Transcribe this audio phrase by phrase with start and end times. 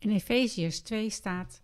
[0.00, 1.62] In Efeziërs 2 staat: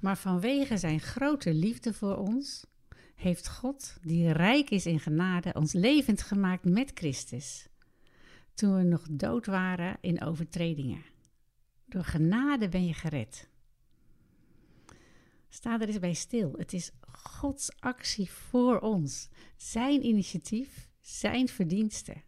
[0.00, 2.66] Maar vanwege zijn grote liefde voor ons
[3.14, 7.68] heeft God, die rijk is in genade, ons levend gemaakt met Christus.
[8.54, 11.02] Toen we nog dood waren in overtredingen.
[11.84, 13.48] Door genade ben je gered.
[15.48, 16.52] Sta er eens bij stil.
[16.56, 19.28] Het is Gods actie voor ons.
[19.56, 22.22] Zijn initiatief, zijn verdiensten.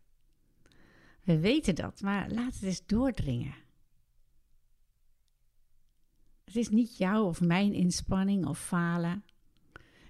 [1.25, 3.55] We weten dat, maar laat het eens doordringen.
[6.51, 9.25] Het is niet jouw of mijn inspanning of falen.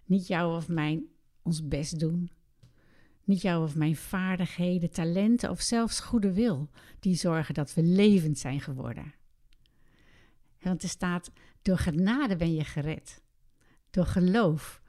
[0.05, 1.05] Niet jouw of mijn
[1.43, 2.31] ons best doen.
[3.25, 8.39] Niet jouw of mijn vaardigheden, talenten of zelfs goede wil die zorgen dat we levend
[8.39, 9.15] zijn geworden.
[10.61, 11.31] Want er staat,
[11.63, 13.23] door genade ben je gered.
[13.91, 14.83] Door geloof.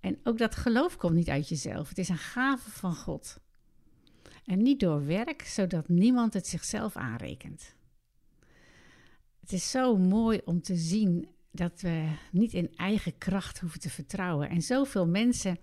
[0.00, 1.88] En ook dat geloof komt niet uit jezelf.
[1.88, 3.40] Het is een gave van God.
[4.44, 7.74] En niet door werk, zodat niemand het zichzelf aanrekent.
[9.50, 13.90] Het is zo mooi om te zien dat we niet in eigen kracht hoeven te
[13.90, 14.48] vertrouwen.
[14.48, 15.58] En zoveel mensen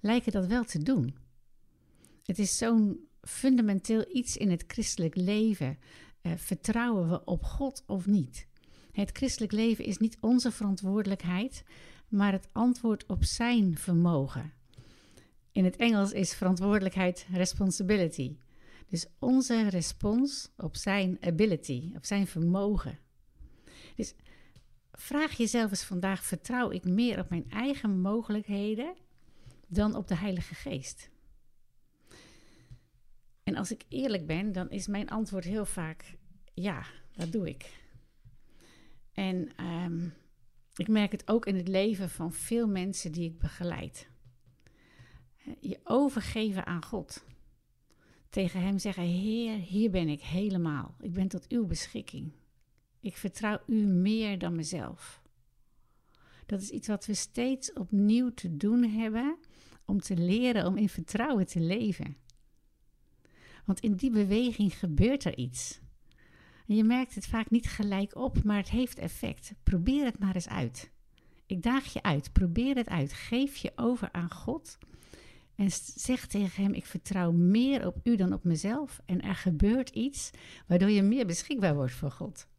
[0.00, 1.16] lijken dat wel te doen.
[2.24, 5.78] Het is zo'n fundamenteel iets in het christelijk leven.
[6.22, 8.46] Uh, vertrouwen we op God of niet?
[8.92, 11.64] Het christelijk leven is niet onze verantwoordelijkheid,
[12.08, 14.52] maar het antwoord op zijn vermogen.
[15.52, 18.36] In het Engels is verantwoordelijkheid responsibility.
[18.88, 23.01] Dus onze respons op zijn ability, op zijn vermogen.
[23.96, 24.14] Dus
[24.92, 28.94] vraag jezelf eens vandaag: vertrouw ik meer op mijn eigen mogelijkheden
[29.68, 31.10] dan op de Heilige Geest?
[33.42, 36.16] En als ik eerlijk ben, dan is mijn antwoord heel vaak:
[36.54, 37.80] ja, dat doe ik.
[39.12, 40.08] En ehm,
[40.76, 44.08] ik merk het ook in het leven van veel mensen die ik begeleid.
[45.60, 47.24] Je overgeven aan God.
[48.28, 50.94] Tegen Hem zeggen: Heer, hier ben ik helemaal.
[51.00, 52.32] Ik ben tot uw beschikking.
[53.02, 55.22] Ik vertrouw u meer dan mezelf.
[56.46, 59.38] Dat is iets wat we steeds opnieuw te doen hebben
[59.84, 62.16] om te leren om in vertrouwen te leven.
[63.64, 65.80] Want in die beweging gebeurt er iets.
[66.66, 69.52] En je merkt het vaak niet gelijk op, maar het heeft effect.
[69.62, 70.90] Probeer het maar eens uit.
[71.46, 72.32] Ik daag je uit.
[72.32, 73.12] Probeer het uit.
[73.12, 74.78] Geef je over aan God.
[75.54, 79.00] En zeg tegen hem: Ik vertrouw meer op u dan op mezelf.
[79.04, 80.30] En er gebeurt iets
[80.66, 82.50] waardoor je meer beschikbaar wordt voor God.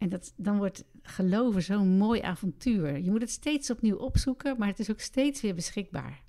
[0.00, 2.98] En dat, dan wordt geloven zo'n mooi avontuur.
[2.98, 6.22] Je moet het steeds opnieuw opzoeken, maar het is ook steeds weer beschikbaar.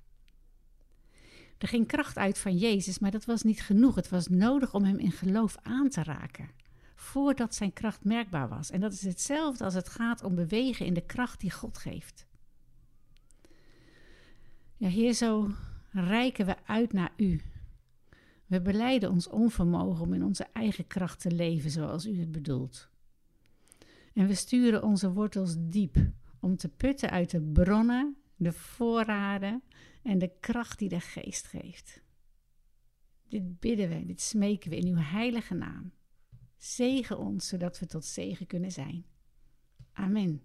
[1.58, 3.94] Er ging kracht uit van Jezus, maar dat was niet genoeg.
[3.94, 6.50] Het was nodig om hem in geloof aan te raken,
[6.94, 8.70] voordat zijn kracht merkbaar was.
[8.70, 12.26] En dat is hetzelfde als het gaat om bewegen in de kracht die God geeft.
[14.76, 15.50] Ja, Heer, zo
[15.90, 17.40] reiken we uit naar U.
[18.46, 22.90] We beleiden ons onvermogen om in onze eigen kracht te leven zoals U het bedoelt.
[24.14, 25.96] En we sturen onze wortels diep
[26.40, 29.62] om te putten uit de bronnen, de voorraden
[30.02, 32.02] en de kracht die de geest geeft.
[33.28, 35.92] Dit bidden we, dit smeken we in uw heilige naam.
[36.56, 39.06] Zegen ons, zodat we tot zegen kunnen zijn.
[39.92, 40.42] Amen.